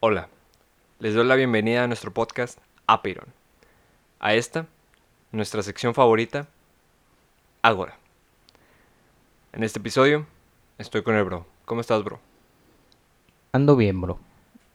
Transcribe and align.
Hola, 0.00 0.28
les 1.00 1.12
doy 1.12 1.26
la 1.26 1.34
bienvenida 1.34 1.82
a 1.82 1.88
nuestro 1.88 2.14
podcast 2.14 2.60
Apiron. 2.86 3.26
A 4.20 4.32
esta, 4.34 4.68
nuestra 5.32 5.60
sección 5.64 5.92
favorita, 5.92 6.46
Agora. 7.62 7.98
En 9.52 9.64
este 9.64 9.80
episodio, 9.80 10.24
estoy 10.78 11.02
con 11.02 11.16
el 11.16 11.24
bro. 11.24 11.46
¿Cómo 11.64 11.80
estás, 11.80 12.04
bro? 12.04 12.20
Ando 13.50 13.74
bien, 13.74 14.00
bro. 14.00 14.20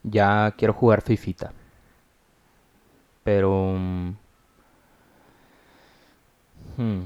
Ya 0.04 0.54
quiero 0.58 0.74
jugar 0.74 1.02
Fifita. 1.02 1.54
Pero... 3.24 3.76
mm, 3.78 4.10
hmm, 6.76 7.02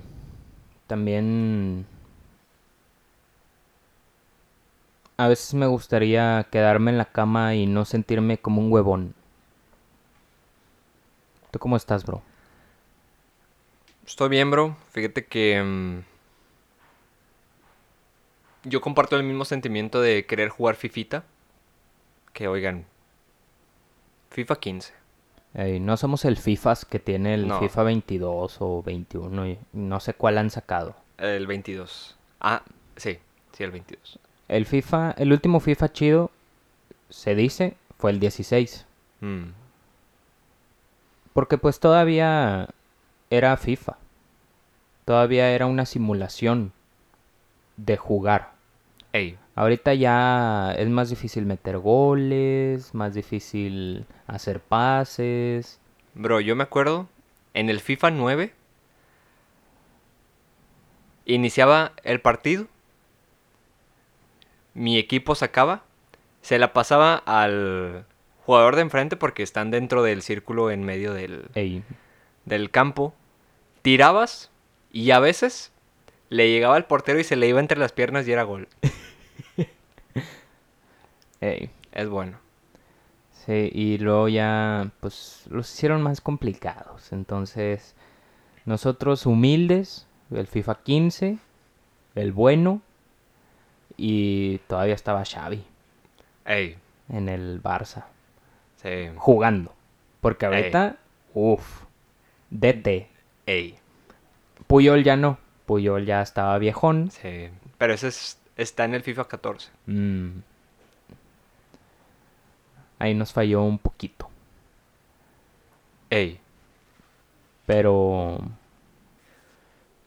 también... 0.88 1.86
A 5.18 5.28
veces 5.28 5.54
me 5.54 5.66
gustaría 5.66 6.46
quedarme 6.52 6.92
en 6.92 6.98
la 6.98 7.06
cama 7.06 7.56
y 7.56 7.66
no 7.66 7.86
sentirme 7.86 8.38
como 8.38 8.62
un 8.62 8.72
huevón. 8.72 9.16
¿Tú 11.52 11.60
cómo 11.60 11.76
estás, 11.76 12.06
bro? 12.06 12.22
Estoy 14.06 14.30
bien, 14.30 14.52
bro. 14.52 14.76
Fíjate 14.92 15.26
que... 15.26 15.62
mm, 15.62 16.00
yo 18.70 18.82
comparto 18.82 19.16
el 19.16 19.24
mismo 19.24 19.46
sentimiento 19.46 20.02
de 20.02 20.26
querer 20.26 20.50
jugar 20.50 20.76
Fifita. 20.76 21.24
Que 22.34 22.48
oigan, 22.48 22.86
FIFA 24.30 24.56
15. 24.58 24.94
Ey, 25.56 25.80
no 25.80 25.98
somos 25.98 26.26
el 26.26 26.38
FIFAs 26.38 26.86
que 26.86 27.00
tiene 27.00 27.34
el 27.34 27.48
No. 27.48 27.60
FIFA 27.60 27.84
22 27.84 28.58
o 28.60 28.84
21 28.84 29.48
y 29.48 29.60
no 29.74 30.00
sé 30.00 30.14
cuál 30.14 30.38
han 30.38 30.52
sacado. 30.52 30.96
El 31.18 31.48
22. 31.48 32.16
Ah, 32.40 32.62
sí, 32.96 33.18
sí, 33.54 33.64
el 33.64 33.72
22. 33.72 34.20
El 34.48 34.66
FIFA, 34.66 35.12
el 35.18 35.32
último 35.32 35.60
FIFA 35.60 35.92
chido, 35.92 36.32
se 37.10 37.36
dice, 37.36 37.76
fue 37.98 38.12
el 38.12 38.20
16. 38.20 38.86
Mm, 39.22 39.44
Porque 41.34 41.58
pues 41.58 41.80
todavía 41.80 42.70
era 43.30 43.58
FIFA. 43.58 43.98
Todavía 45.06 45.52
era 45.52 45.66
una 45.66 45.86
simulación 45.86 46.72
de 47.78 47.98
jugar. 47.98 48.54
Ey, 49.14 49.38
Ahorita 49.58 49.96
ya 49.96 50.72
es 50.78 50.88
más 50.88 51.10
difícil 51.10 51.48
meter 51.48 51.80
goles, 51.80 52.94
más 52.94 53.16
difícil 53.16 54.06
hacer 54.28 54.60
pases. 54.60 55.80
Bro, 56.14 56.42
yo 56.42 56.56
me 56.56 56.62
acuerdo 56.62 57.08
en 57.56 57.72
el 57.72 57.80
FIFA 57.80 58.12
9 58.12 58.54
iniciaba 61.26 61.94
el 62.04 62.22
partido, 62.22 62.68
mi 64.78 64.98
equipo 64.98 65.36
sacaba, 65.36 65.84
se 66.42 66.60
la 66.60 66.72
pasaba 66.72 67.16
al 67.16 68.06
jugador 68.46 68.76
de 68.76 68.84
enfrente 68.84 69.18
porque 69.18 69.44
están 69.44 69.72
dentro 69.72 70.04
del 70.04 70.22
círculo 70.22 70.72
en 70.72 70.84
medio 70.84 71.14
del, 71.14 71.50
Ey, 71.56 71.84
del 72.46 72.70
campo, 72.70 73.14
tirabas 73.82 74.52
y 74.92 75.12
a 75.12 75.20
veces 75.20 75.74
le 76.30 76.50
llegaba 76.50 76.76
al 76.76 76.86
portero 76.86 77.20
y 77.20 77.24
se 77.24 77.36
le 77.36 77.48
iba 77.48 77.60
entre 77.60 77.80
las 77.80 77.92
piernas 77.92 78.28
y 78.28 78.32
era 78.32 78.44
gol. 78.44 78.68
ey. 81.42 81.72
Es 81.92 82.08
bueno. 82.08 82.38
Sí, 83.32 83.72
y 83.74 83.98
luego 83.98 84.28
ya 84.28 84.92
pues 85.00 85.46
los 85.50 85.74
hicieron 85.74 86.04
más 86.04 86.22
complicados. 86.22 87.12
Entonces, 87.12 87.96
nosotros 88.66 89.26
humildes, 89.26 90.06
el 90.30 90.46
FIFA 90.46 90.84
15, 90.84 91.38
el 92.14 92.34
bueno, 92.34 92.84
y 93.98 94.60
todavía 94.68 94.94
estaba 94.96 95.24
Xavi 95.26 95.64
Ey, 96.46 96.78
en 97.10 97.30
el 97.30 97.62
Barça. 97.62 98.06
sí. 98.82 99.10
jugando. 99.18 99.74
Porque 100.22 100.46
ahorita, 100.46 100.98
uff, 101.34 101.84
DT. 102.50 103.08
Ey, 103.46 103.78
Puyol 104.68 105.04
ya 105.04 105.16
no. 105.16 105.38
Puyol 105.66 106.06
ya 106.06 106.22
estaba 106.22 106.58
viejón. 106.58 107.12
sí. 107.12 107.50
Pero 107.78 107.94
ese 107.94 108.08
es- 108.08 108.40
está 108.56 108.86
en 108.86 108.94
el 108.96 109.04
FIFA 109.04 109.28
14. 109.28 109.70
Mm. 109.86 110.30
Ahí 113.00 113.14
nos 113.14 113.32
falló 113.34 113.62
un 113.64 113.78
poquito. 113.78 114.30
Ey. 116.10 116.40
Pero... 117.66 118.40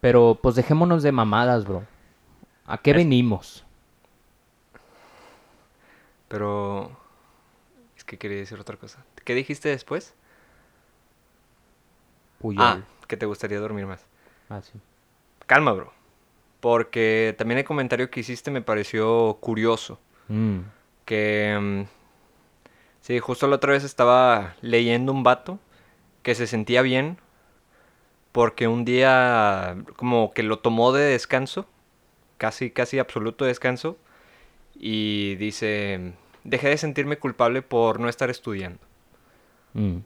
Pero 0.00 0.38
pues 0.42 0.54
dejémonos 0.56 1.03
de 1.03 1.12
mamadas, 1.12 1.65
bro. 1.66 1.84
¿A 2.66 2.78
qué 2.78 2.91
Es- 2.92 2.97
venimos? 2.97 3.65
Pero... 6.30 6.96
Es 7.96 8.04
que 8.04 8.16
quería 8.16 8.38
decir 8.38 8.58
otra 8.60 8.76
cosa. 8.76 9.04
¿Qué 9.24 9.34
dijiste 9.34 9.68
después? 9.68 10.14
Puyol. 12.38 12.62
Ah, 12.62 12.80
que 13.08 13.16
te 13.16 13.26
gustaría 13.26 13.58
dormir 13.58 13.84
más. 13.84 14.06
Ah, 14.48 14.62
sí. 14.62 14.78
Calma, 15.46 15.72
bro. 15.72 15.92
Porque 16.60 17.34
también 17.36 17.58
el 17.58 17.64
comentario 17.64 18.10
que 18.10 18.20
hiciste 18.20 18.52
me 18.52 18.62
pareció 18.62 19.38
curioso. 19.41 19.98
Mm. 20.28 20.60
Que... 21.04 21.58
mm, 21.60 21.82
sí, 23.00 23.18
justo 23.18 23.48
la 23.48 23.56
otra 23.56 23.72
vez 23.72 23.82
estaba 23.82 24.54
leyendo 24.60 25.10
un 25.12 25.24
vato 25.24 25.58
que 26.22 26.36
se 26.36 26.47
sentía 26.47 26.82
bien 26.82 27.18
porque 28.30 28.68
un 28.68 28.84
día 28.84 29.76
como 29.97 30.32
que 30.32 30.44
lo 30.44 30.60
tomó 30.60 30.92
de 30.92 31.02
descanso, 31.02 31.66
casi, 32.38 32.70
casi 32.70 33.00
absoluto 33.00 33.44
descanso, 33.44 33.98
y 34.82 35.34
dice, 35.36 36.14
dejé 36.45 36.69
de 36.69 36.77
sentirme 36.78 37.19
culpable 37.19 37.62
por 37.62 38.01
no 38.01 38.09
estar 38.09 38.31
estudiando 38.31 38.81
Mm. 39.75 39.99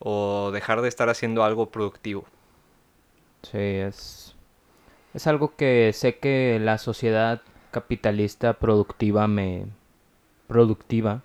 o 0.00 0.50
dejar 0.52 0.82
de 0.82 0.88
estar 0.88 1.08
haciendo 1.08 1.42
algo 1.42 1.70
productivo. 1.70 2.24
Sí, 3.42 3.58
es... 3.58 4.34
Es 5.14 5.26
algo 5.26 5.56
que 5.56 5.92
sé 5.94 6.18
que 6.18 6.58
la 6.60 6.78
sociedad 6.78 7.40
capitalista 7.70 8.52
productiva 8.54 9.26
me... 9.26 9.66
Productiva 10.46 11.22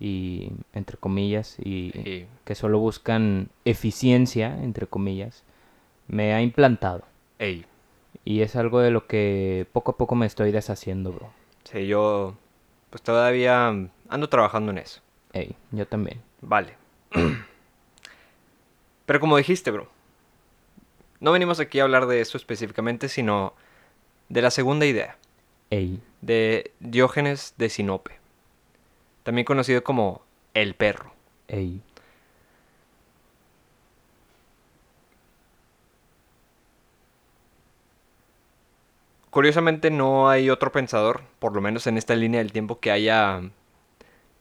y 0.00 0.52
entre 0.72 0.96
comillas 0.96 1.56
y 1.58 2.26
que 2.44 2.54
solo 2.54 2.78
buscan 2.78 3.50
eficiencia 3.64 4.56
entre 4.62 4.86
comillas 4.86 5.42
me 6.06 6.34
ha 6.34 6.40
implantado 6.42 7.02
ey, 7.40 7.66
y 8.24 8.42
es 8.42 8.54
algo 8.56 8.80
de 8.80 8.90
lo 8.92 9.06
que 9.08 9.66
poco 9.72 9.92
a 9.92 9.96
poco 9.96 10.14
me 10.14 10.26
estoy 10.26 10.52
deshaciendo, 10.52 11.12
bro. 11.12 11.30
sí, 11.64 11.86
yo 11.86 12.34
pues 12.90 13.02
todavía 13.02 13.68
ando 13.68 14.28
trabajando 14.28 14.72
en 14.72 14.78
eso. 14.78 15.00
Ey, 15.32 15.54
yo 15.72 15.86
también. 15.86 16.22
Vale. 16.40 16.74
Pero 19.06 19.20
como 19.20 19.36
dijiste, 19.36 19.70
bro, 19.70 19.88
no 21.20 21.32
venimos 21.32 21.60
aquí 21.60 21.80
a 21.80 21.84
hablar 21.84 22.06
de 22.06 22.20
eso 22.20 22.36
específicamente, 22.36 23.08
sino 23.08 23.54
de 24.28 24.42
la 24.42 24.50
segunda 24.50 24.86
idea, 24.86 25.16
Ey, 25.70 26.00
de 26.20 26.72
Diógenes 26.80 27.54
de 27.56 27.70
Sinope, 27.70 28.18
también 29.22 29.44
conocido 29.44 29.82
como 29.82 30.22
el 30.54 30.74
perro. 30.74 31.12
ey. 31.48 31.80
Curiosamente 39.30 39.90
no 39.90 40.28
hay 40.28 40.50
otro 40.50 40.72
pensador, 40.72 41.22
por 41.38 41.54
lo 41.54 41.60
menos 41.60 41.86
en 41.86 41.98
esta 41.98 42.14
línea 42.14 42.38
del 42.40 42.52
tiempo, 42.52 42.80
que 42.80 42.90
haya 42.90 43.42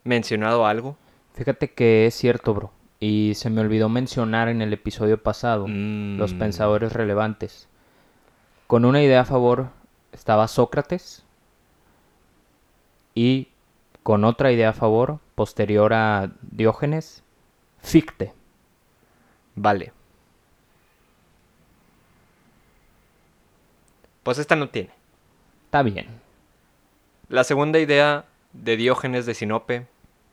mencionado 0.04 0.66
algo. 0.66 0.98
Fíjate 1.34 1.72
que 1.72 2.08
es 2.08 2.16
cierto, 2.16 2.54
bro. 2.54 2.72
Y 3.00 3.34
se 3.36 3.50
me 3.50 3.62
olvidó 3.62 3.90
mencionar 3.90 4.48
en 4.48 4.62
el 4.62 4.74
episodio 4.74 5.22
pasado 5.22 5.68
los 5.68 6.34
Mm, 6.34 6.40
pensadores 6.40 6.94
relevantes. 6.94 7.68
Con 8.66 8.86
una 8.86 9.04
idea 9.04 9.22
a 9.22 9.26
favor 9.26 9.68
estaba 10.14 10.48
Sócrates 10.48 11.24
y 13.14 13.50
con 14.04 14.24
otra 14.24 14.52
idea 14.52 14.70
a 14.70 14.74
favor, 14.74 15.20
posterior 15.36 15.94
a 15.94 16.32
Diógenes, 16.42 17.24
Ficte. 17.80 18.34
Vale. 19.56 19.94
Pues 24.28 24.40
esta 24.40 24.58
no 24.58 24.68
tiene. 24.68 24.90
Está 25.68 25.84
bien. 25.84 26.06
La 27.30 27.46
segunda 27.46 27.80
idea 27.80 28.26
de 28.52 28.76
Diógenes 28.76 29.26
de 29.26 29.34
Sinope 29.34 29.88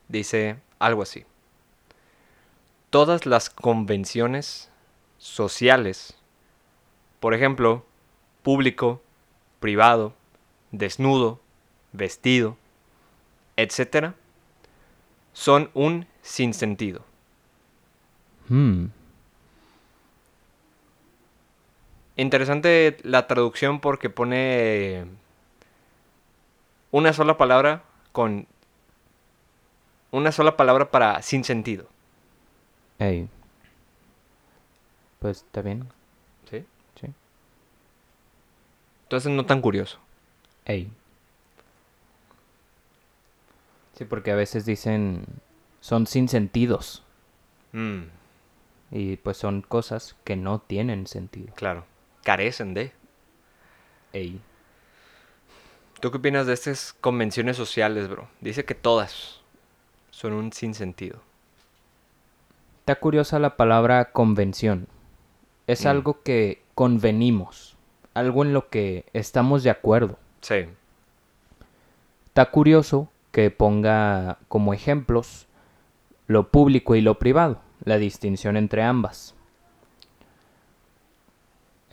dice 0.09 0.57
algo 0.79 1.01
así. 1.01 1.23
Todas 2.89 3.25
las 3.25 3.49
convenciones 3.49 4.69
sociales, 5.17 6.17
por 7.21 7.33
ejemplo, 7.33 7.85
público, 8.43 9.01
privado, 9.61 10.13
desnudo, 10.71 11.39
vestido, 11.93 12.57
etc., 13.55 14.11
son 15.31 15.71
un 15.73 16.05
sinsentido. 16.21 17.05
Hmm. 18.49 18.87
Interesante 22.17 22.97
la 23.03 23.27
traducción 23.27 23.79
porque 23.81 24.09
pone 24.09 25.05
una 26.91 27.11
sola 27.13 27.37
palabra 27.37 27.83
con 28.13 28.47
una 30.11 30.31
sola 30.31 30.55
palabra 30.55 30.91
para 30.91 31.21
sin 31.21 31.43
sentido. 31.43 31.87
Ey. 32.99 33.27
Pues 35.19 35.37
está 35.39 35.61
bien. 35.61 35.89
¿Sí? 36.49 36.63
Sí. 37.01 37.07
Entonces 39.03 39.31
no 39.33 39.45
tan 39.45 39.59
curioso. 39.61 39.99
Ey. 40.63 40.89
Sí, 43.97 44.05
porque 44.05 44.31
a 44.31 44.35
veces 44.35 44.65
dicen 44.65 45.25
son 45.81 46.07
sin 46.07 46.29
sentidos. 46.29 47.03
Mm, 47.73 48.03
Y 48.91 49.17
pues 49.17 49.35
son 49.35 49.61
cosas 49.61 50.15
que 50.23 50.37
no 50.37 50.59
tienen 50.59 51.07
sentido. 51.07 51.53
claro. 51.55 51.85
Carecen 52.25 52.73
de. 52.73 52.91
Ey. 54.11 54.41
¿Tú 56.01 56.09
qué 56.09 56.17
opinas 56.17 56.47
de 56.47 56.53
estas 56.53 56.93
convenciones 56.99 57.55
sociales, 57.55 58.09
bro? 58.09 58.27
Dice 58.41 58.65
que 58.65 58.73
todas 58.73 59.41
son 60.09 60.33
un 60.33 60.51
sinsentido. 60.51 61.19
Está 62.79 62.95
curiosa 62.95 63.37
la 63.37 63.55
palabra 63.57 64.11
convención. 64.11 64.87
Es 65.67 65.85
Mm. 65.85 65.87
algo 65.87 66.21
que 66.23 66.63
convenimos. 66.73 67.77
Algo 68.15 68.43
en 68.43 68.53
lo 68.53 68.69
que 68.69 69.05
estamos 69.13 69.61
de 69.61 69.69
acuerdo. 69.69 70.17
Sí. 70.41 70.65
Está 72.27 72.49
curioso 72.49 73.07
que 73.31 73.51
ponga 73.51 74.39
como 74.47 74.73
ejemplos 74.73 75.47
lo 76.25 76.49
público 76.49 76.95
y 76.95 77.01
lo 77.01 77.19
privado, 77.19 77.61
la 77.83 77.97
distinción 77.97 78.57
entre 78.57 78.81
ambas. 78.81 79.35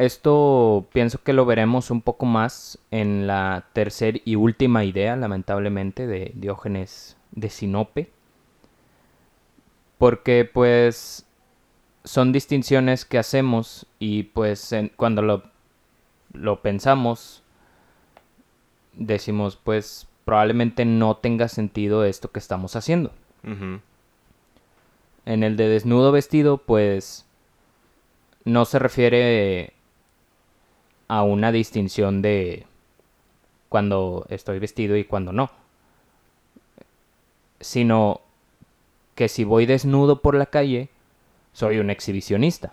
Esto 0.03 0.89
pienso 0.93 1.23
que 1.23 1.33
lo 1.33 1.47
veremos 1.47 1.93
un 1.93 2.03
poco 2.03 2.27
más 2.27 2.77
en 2.91 3.29
la 3.29 3.67
tercera 3.73 4.19
y 4.25 4.35
última 4.35 4.85
idea, 4.85 5.15
lamentablemente, 5.15 6.09
de 6.09 6.33
Diógenes 6.35 7.17
de 7.31 7.49
Sinope. 7.51 8.11
Porque 9.99 10.45
pues 10.45 11.25
son 12.03 12.33
distinciones 12.33 13.05
que 13.05 13.17
hacemos 13.19 13.87
y 14.01 14.25
pues 14.25 14.73
en- 14.73 14.89
cuando 14.97 15.23
lo, 15.23 15.45
lo 16.33 16.61
pensamos 16.63 17.45
decimos 18.95 19.55
pues 19.63 20.09
probablemente 20.25 20.85
no 20.85 21.17
tenga 21.17 21.47
sentido 21.47 22.05
esto 22.05 22.33
que 22.33 22.41
estamos 22.41 22.75
haciendo. 22.75 23.13
En 25.25 25.45
el 25.45 25.57
de 25.57 25.69
desnudo 25.69 26.11
vestido, 26.11 26.59
pues 26.59 27.25
no 28.45 28.65
se 28.65 28.81
refiere 28.81 29.73
a 31.13 31.25
una 31.25 31.53
distinción 31.53 32.23
de 32.23 32.65
cuando 33.69 34.25
estoy 34.31 34.59
vestido 34.59 34.97
y 34.97 35.05
cuando 35.05 35.31
no, 35.31 35.51
sino 37.61 38.23
que 39.15 39.29
si 39.29 39.45
voy 39.45 39.67
desnudo 39.67 40.23
por 40.23 40.35
la 40.35 40.47
calle, 40.47 40.89
soy 41.53 41.81
un 41.81 41.91
exhibicionista, 41.91 42.73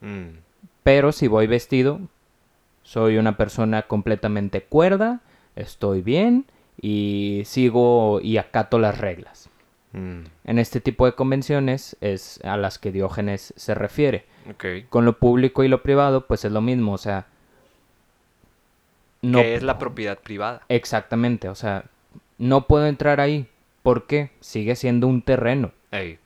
Mm, 0.00 0.38
pero 0.82 1.12
si 1.12 1.26
voy 1.26 1.46
vestido, 1.46 2.00
soy 2.82 3.18
una 3.18 3.36
persona 3.36 3.82
completamente 3.82 4.62
cuerda, 4.62 5.20
estoy 5.54 6.00
bien 6.00 6.46
y 6.80 7.42
sigo 7.44 8.20
y 8.22 8.38
acato 8.38 8.78
las 8.78 8.96
reglas. 8.98 9.50
mm, 9.92 10.20
En 10.44 10.58
este 10.58 10.80
tipo 10.80 11.04
de 11.04 11.12
convenciones 11.12 11.96
es 12.00 12.40
a 12.42 12.56
las 12.56 12.78
que 12.78 12.92
Diógenes 12.92 13.52
se 13.56 13.74
refiere. 13.74 14.24
Con 14.88 15.04
lo 15.04 15.18
público 15.18 15.62
y 15.62 15.68
lo 15.68 15.82
privado, 15.82 16.26
pues 16.26 16.46
es 16.46 16.52
lo 16.52 16.62
mismo, 16.62 16.92
o 16.94 16.98
sea... 16.98 17.26
No, 19.26 19.40
Que 19.40 19.56
es 19.56 19.62
la 19.64 19.78
propiedad 19.78 20.18
privada. 20.18 20.62
Exactamente, 20.68 21.48
o 21.48 21.54
sea, 21.56 21.84
no 22.38 22.66
puedo 22.66 22.86
entrar 22.86 23.20
ahí. 23.20 23.48
¿Por 23.82 24.06
qué? 24.06 24.30
Sigue 24.40 24.76
siendo 24.76 25.08
un 25.08 25.22
terreno. 25.22 25.72
Ey. 25.90 26.18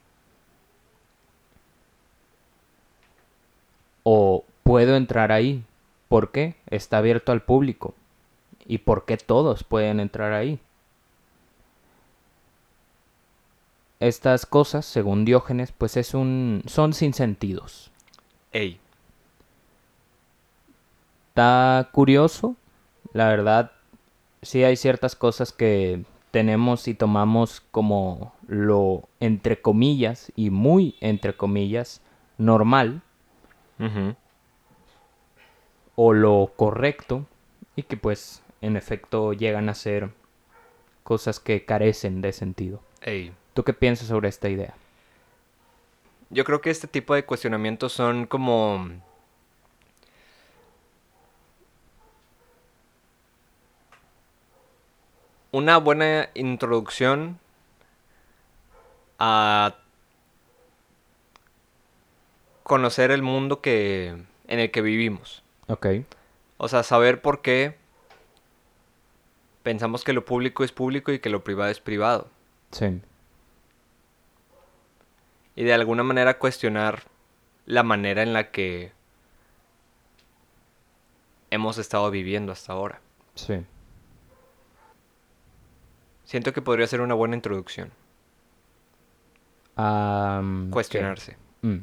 O 4.03 4.45
puedo 4.63 4.95
entrar 4.95 5.31
ahí. 5.31 5.63
¿Por 6.09 6.31
qué? 6.31 6.55
Está 6.67 6.99
abierto 6.99 7.31
al 7.31 7.41
público. 7.41 7.95
¿Y 8.67 8.79
por 8.79 9.05
qué 9.05 9.17
todos 9.17 9.63
pueden 9.63 9.99
entrar 9.99 10.33
ahí? 10.33 10.59
Estas 13.99 14.45
cosas, 14.45 14.85
según 14.85 15.25
Diógenes, 15.25 15.71
pues 15.71 15.97
es 15.97 16.13
un... 16.13 16.61
son 16.67 16.93
sin 16.93 17.13
sentidos. 17.13 17.91
Ey. 18.51 18.79
Está 21.29 21.89
curioso, 21.91 22.55
la 23.13 23.27
verdad, 23.27 23.71
sí 24.41 24.63
hay 24.63 24.75
ciertas 24.75 25.15
cosas 25.15 25.51
que 25.51 26.03
tenemos 26.31 26.87
y 26.87 26.93
tomamos 26.93 27.61
como 27.71 28.33
lo 28.47 29.07
entre 29.19 29.61
comillas 29.61 30.31
y 30.35 30.49
muy 30.49 30.95
entre 31.01 31.35
comillas 31.35 32.01
normal 32.37 33.01
o 35.95 36.13
lo 36.13 36.53
correcto 36.55 37.25
y 37.75 37.83
que 37.83 37.97
pues 37.97 38.43
en 38.61 38.77
efecto 38.77 39.33
llegan 39.33 39.69
a 39.69 39.73
ser 39.73 40.11
cosas 41.03 41.39
que 41.39 41.65
carecen 41.65 42.21
de 42.21 42.31
sentido. 42.31 42.81
Ey. 43.01 43.33
¿Tú 43.53 43.63
qué 43.63 43.73
piensas 43.73 44.07
sobre 44.07 44.29
esta 44.29 44.49
idea? 44.49 44.75
Yo 46.29 46.45
creo 46.45 46.61
que 46.61 46.69
este 46.69 46.87
tipo 46.87 47.13
de 47.13 47.25
cuestionamientos 47.25 47.91
son 47.91 48.25
como... 48.25 48.87
Una 55.51 55.77
buena 55.77 56.29
introducción 56.33 57.39
a 59.19 59.75
conocer 62.63 63.11
el 63.11 63.21
mundo 63.21 63.61
que 63.61 64.15
en 64.47 64.59
el 64.59 64.71
que 64.71 64.81
vivimos. 64.81 65.43
Ok, 65.67 65.87
O 66.57 66.67
sea, 66.67 66.83
saber 66.83 67.21
por 67.21 67.41
qué 67.41 67.75
pensamos 69.63 70.03
que 70.03 70.13
lo 70.13 70.25
público 70.25 70.63
es 70.63 70.71
público 70.71 71.11
y 71.11 71.19
que 71.19 71.29
lo 71.29 71.43
privado 71.43 71.69
es 71.69 71.79
privado. 71.79 72.27
sí, 72.71 73.01
y 75.55 75.63
de 75.63 75.73
alguna 75.73 76.03
manera 76.03 76.39
cuestionar 76.39 77.03
la 77.65 77.83
manera 77.83 78.23
en 78.23 78.33
la 78.33 78.51
que 78.51 78.91
hemos 81.49 81.77
estado 81.77 82.09
viviendo 82.09 82.51
hasta 82.51 82.73
ahora. 82.73 83.01
sí. 83.35 83.65
Siento 86.31 86.53
que 86.53 86.61
podría 86.61 86.87
ser 86.87 87.01
una 87.01 87.13
buena 87.13 87.35
introducción. 87.35 87.91
¿qué? 89.75 90.69
Cuestionarse. 90.71 91.35
Mm. 91.61 91.79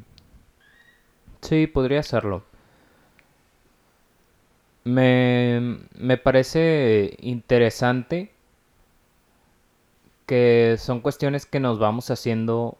Sí, 1.39 1.67
podría 1.67 2.01
serlo. 2.01 2.41
Me, 4.85 5.77
me 5.95 6.17
parece 6.17 7.15
interesante 7.19 8.31
que 10.25 10.77
son 10.79 11.01
cuestiones 11.01 11.45
que 11.45 11.59
nos 11.59 11.77
vamos 11.77 12.09
haciendo 12.09 12.79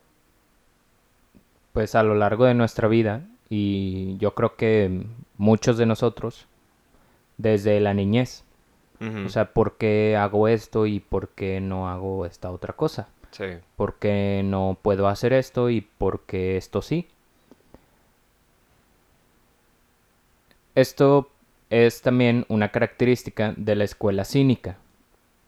pues 1.72 1.94
a 1.94 2.02
lo 2.02 2.16
largo 2.16 2.46
de 2.46 2.56
nuestra 2.56 2.88
vida 2.88 3.28
y 3.48 4.18
yo 4.18 4.34
creo 4.34 4.56
que 4.56 5.06
muchos 5.38 5.78
de 5.78 5.86
nosotros 5.86 6.48
desde 7.38 7.80
la 7.80 7.94
niñez. 7.94 8.44
O 9.00 9.30
sea, 9.30 9.54
¿por 9.54 9.78
qué 9.78 10.18
hago 10.18 10.50
esto 10.50 10.86
y 10.86 11.00
por 11.00 11.30
qué 11.30 11.62
no 11.62 11.90
hago 11.90 12.26
esta 12.26 12.52
otra 12.52 12.74
cosa? 12.74 13.08
sí. 13.32 13.46
¿Por 13.76 13.96
qué 13.96 14.42
no 14.44 14.78
puedo 14.82 15.08
hacer 15.08 15.34
esto 15.34 15.70
y 15.70 15.82
por 15.82 16.22
qué 16.22 16.58
esto 16.58 16.82
sí? 16.82 17.08
Esto 20.76 21.30
es 21.70 22.02
también 22.02 22.46
una 22.50 22.70
característica 22.70 23.54
de 23.56 23.76
la 23.76 23.84
escuela 23.84 24.26
cínica. 24.26 24.78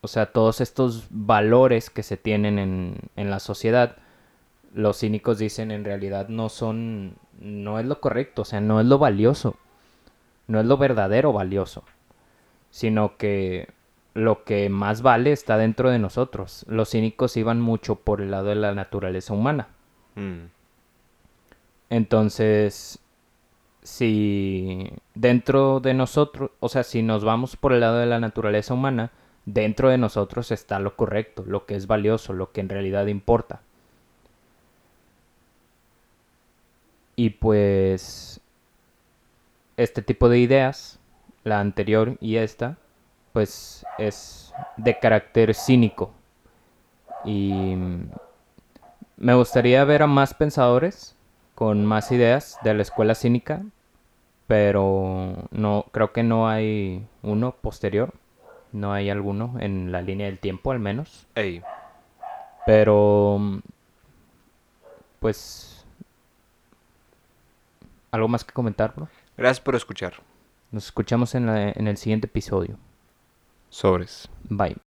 O 0.02 0.08
sea, 0.08 0.32
todos 0.32 0.62
estos 0.62 1.08
valores 1.10 1.90
que 1.90 2.04
se 2.04 2.18
tienen 2.18 2.58
en, 2.60 2.96
en 3.16 3.30
la 3.30 3.40
sociedad, 3.40 3.98
los 4.74 5.00
cínicos 5.00 5.38
dicen 5.38 5.72
en 5.72 5.84
realidad 5.86 6.28
no 6.30 6.50
son, 6.50 7.16
no 7.40 7.80
es 7.80 7.86
lo 7.86 8.00
correcto, 8.00 8.44
o 8.44 8.46
sea, 8.46 8.62
no 8.62 8.80
es 8.80 8.88
lo 8.88 8.98
valioso, 8.98 9.56
no 10.48 10.60
es 10.60 10.66
lo 10.66 10.78
verdadero 10.78 11.34
valioso, 11.34 11.84
sino 12.72 13.18
que 13.18 13.70
lo 14.16 14.44
que 14.44 14.70
más 14.70 15.02
vale 15.04 15.32
está 15.32 15.58
dentro 15.58 15.92
de 15.92 16.00
nosotros. 16.00 16.66
Los 16.70 16.92
cínicos 16.92 17.38
iban 17.38 17.62
mucho 17.62 17.98
por 17.98 18.22
el 18.22 18.32
lado 18.32 18.48
de 18.48 18.56
la 18.56 18.74
naturaleza 18.74 19.34
humana. 19.34 19.70
Mm, 20.16 20.46
Entonces, 21.90 23.00
si 23.84 24.90
dentro 25.16 25.80
de 25.80 25.94
nosotros, 25.94 26.52
o 26.60 26.70
sea, 26.70 26.84
si 26.84 27.04
nos 27.04 27.24
vamos 27.24 27.56
por 27.58 27.74
el 27.74 27.82
lado 27.82 27.98
de 28.00 28.06
la 28.08 28.20
naturaleza 28.20 28.74
humana, 28.74 29.12
dentro 29.46 29.90
de 29.90 29.98
nosotros 29.98 30.52
está 30.52 30.80
lo 30.80 30.96
correcto, 30.96 31.44
lo 31.48 31.66
que 31.66 31.76
es 31.76 31.88
valioso, 31.88 32.34
lo 32.34 32.52
que 32.52 32.62
en 32.62 32.70
realidad 32.70 33.08
importa. 33.08 33.62
Y 37.16 37.30
pues, 37.32 38.42
este 39.78 40.02
tipo 40.02 40.30
de 40.30 40.40
ideas, 40.40 41.00
la 41.44 41.60
anterior 41.60 42.18
y 42.20 42.38
esta, 42.38 42.78
pues 43.34 43.86
es 43.98 44.54
de 44.78 45.00
carácter 45.00 45.54
cínico. 45.56 46.12
Y 47.24 47.76
Me 49.18 49.34
gustaría 49.36 49.84
ver 49.86 50.04
a 50.04 50.08
más 50.08 50.34
pensadores 50.34 51.16
con 51.56 51.86
más 51.86 52.12
ideas 52.12 52.58
de 52.64 52.74
la 52.74 52.82
escuela 52.82 53.14
cínica, 53.16 53.62
pero 54.48 55.48
no 55.52 55.86
creo 55.92 56.12
que 56.12 56.24
no 56.24 56.50
hay 56.50 57.06
uno 57.22 57.52
posterior, 57.54 58.14
no 58.72 58.94
hay 58.94 59.10
alguno 59.10 59.56
en 59.60 59.92
la 59.92 60.02
línea 60.02 60.26
del 60.28 60.40
tiempo 60.40 60.72
al 60.72 60.80
menos. 60.80 61.28
Ey, 61.36 61.62
Pero 62.66 63.40
pues 65.20 65.86
algo 68.12 68.28
más 68.28 68.44
que 68.44 68.54
comentar, 68.54 68.94
bro. 68.96 69.08
gracias 69.38 69.60
por 69.62 69.76
escuchar. 69.76 70.14
Nos 70.72 70.86
escuchamos 70.86 71.36
en, 71.36 71.46
la- 71.46 71.70
en 71.72 71.88
el 71.88 71.98
siguiente 71.98 72.28
episodio. 72.28 72.78
Sobres. 73.70 74.30
Bye. 74.50 74.78